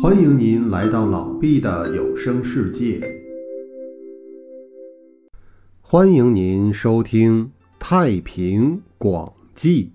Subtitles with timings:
[0.00, 3.00] 欢迎您来到老毕的有声世界。
[5.80, 7.46] 欢迎您收听
[7.80, 9.90] 《太平广记》。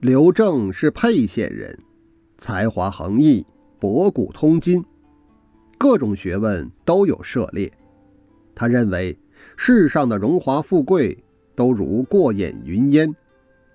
[0.00, 1.78] 刘正是沛县人，
[2.38, 3.44] 才华横溢，
[3.78, 4.82] 博古通今，
[5.76, 7.70] 各种学问都有涉猎。
[8.54, 9.18] 他认为
[9.54, 11.22] 世上的荣华富贵
[11.54, 13.14] 都如过眼云烟，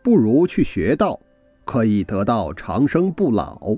[0.02, 1.20] 不如去学道，
[1.66, 3.78] 可以得到长生不老。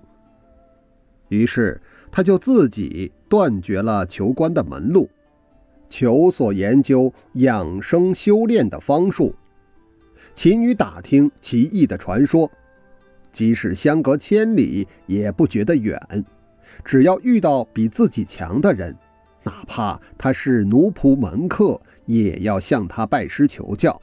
[1.31, 1.79] 于是
[2.11, 5.09] 他就自己断绝了求官的门路，
[5.87, 9.33] 求索研究养生修炼的方术，
[10.35, 12.51] 勤于打听奇异的传说，
[13.31, 15.97] 即使相隔千里也不觉得远。
[16.83, 18.93] 只要遇到比自己强的人，
[19.41, 23.99] 哪怕他是奴仆门客，也要向他拜师求教。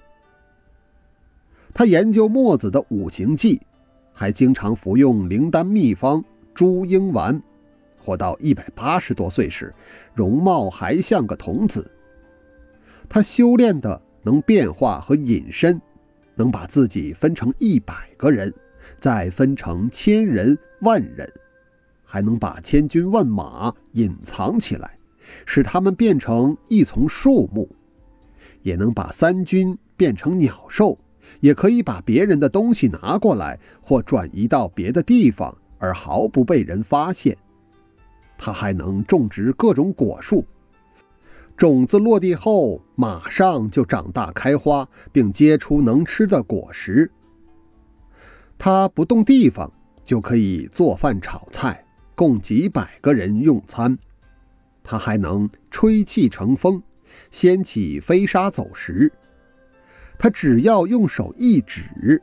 [1.75, 3.61] 他研究墨子的五行记，
[4.15, 6.25] 还经常服用灵丹秘方。
[6.59, 7.41] 朱英丸
[7.97, 9.73] 活到一百八十多岁时，
[10.13, 11.89] 容貌还像个童子。
[13.09, 15.81] 他修炼的能变化和隐身，
[16.35, 18.53] 能把自己分成一百个人，
[18.99, 21.33] 再分成千人、万人，
[22.03, 24.99] 还能把千军万马隐藏起来，
[25.47, 27.69] 使他们变成一丛树木；
[28.63, 30.99] 也能把三军变成鸟兽，
[31.39, 35.57] 也可以把别人的东西拿过来或转移到别的地方。
[35.79, 37.37] 而毫不被人发现。
[38.37, 40.45] 他还能种植各种果树，
[41.57, 47.11] 种子落地后马上就长大开花，并结出能吃的果实。
[48.57, 49.71] 他不动地方
[50.05, 51.85] 就可以做饭炒菜，
[52.15, 53.99] 供几百个人用餐。
[54.85, 56.83] 他还能吹气成风，
[57.31, 59.13] 掀起飞沙走石。
[60.17, 62.21] 他只要用手一指，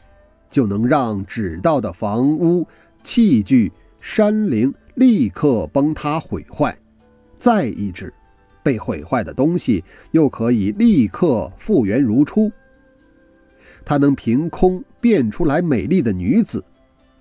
[0.49, 2.67] 就能让指到的房屋。
[3.05, 6.75] 器具、山陵立刻崩塌毁坏，
[7.37, 8.11] 再一指，
[8.63, 12.51] 被毁坏的东西又可以立刻复原如初。
[13.85, 16.63] 它能凭空变出来美丽的女子，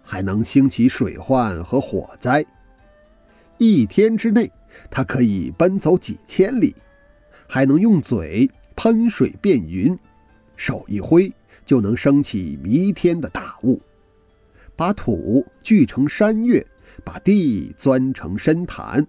[0.02, 2.42] 还能兴起水患和火灾。
[3.58, 4.50] 一天之内，
[4.90, 6.74] 它可以奔走几千里，
[7.46, 9.96] 还能用嘴喷水变云，
[10.56, 11.30] 手一挥
[11.66, 13.78] 就能升起弥天的大雾。
[14.76, 16.66] 把土聚成山岳，
[17.04, 19.06] 把地钻成深潭。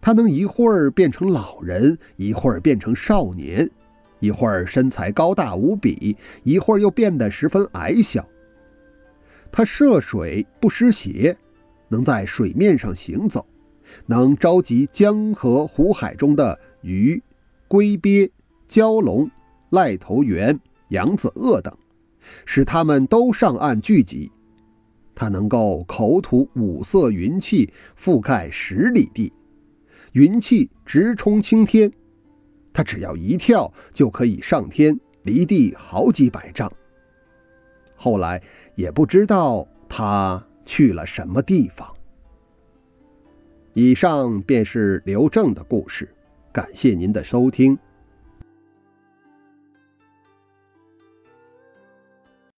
[0.00, 3.68] 他能一会儿变成老人，一会儿变成少年，
[4.18, 8.26] 一会儿身材高大无比，一会儿又变得十分矮小。
[9.52, 11.36] 他涉水不湿鞋，
[11.88, 13.44] 能在水面上行走，
[14.06, 17.22] 能召集江河湖海中的鱼、
[17.68, 18.30] 龟鳖、
[18.68, 19.30] 蛟龙、
[19.70, 20.58] 赖头猿、
[20.88, 21.76] 扬子鳄等，
[22.46, 24.30] 使他们都上岸聚集。
[25.20, 29.30] 他能够口吐五色云气，覆盖十里地，
[30.12, 31.92] 云气直冲青天。
[32.72, 36.72] 他只要一跳就可以上天，离地好几百丈。
[37.96, 38.42] 后来
[38.74, 41.86] 也不知道他去了什么地方。
[43.74, 46.08] 以上便是刘正的故事，
[46.50, 47.78] 感谢您的收听。